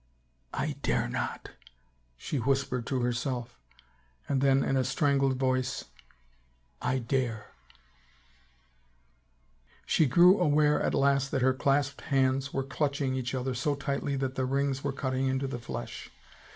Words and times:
"I 0.65 0.77
dare 0.81 1.07
not," 1.07 1.51
she 2.17 2.37
whispered 2.39 2.87
to 2.87 3.01
herself, 3.01 3.59
and 4.27 4.41
then 4.41 4.63
in 4.63 4.75
a 4.75 4.83
strangled 4.83 5.37
voice," 5.37 5.85
I 6.91 6.97
dare!" 6.97 7.51
She 9.85 10.07
grew 10.07 10.39
aware 10.41 10.81
at 10.81 10.95
last 10.95 11.29
that 11.29 11.43
her 11.43 11.53
clasped 11.53 12.01
hands 12.01 12.51
were 12.51 12.63
clutching 12.63 13.13
each 13.13 13.35
other 13.35 13.53
so 13.53 13.75
tightly 13.75 14.15
that 14.15 14.33
the 14.33 14.45
rings 14.45 14.83
were 14.83 14.91
cutting 14.91 15.27
into 15.27 15.45
the 15.45 15.59
flesh. 15.59 16.09